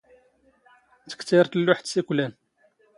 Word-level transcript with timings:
ⵜⴽⵜⴰⵔ 1.11 1.45
ⵜⵍⵍⵓⵃⵜ 1.51 1.87
ⵙ 1.91 1.97
ⵉⴽⵯⵍⴰⵏ. 1.99 2.31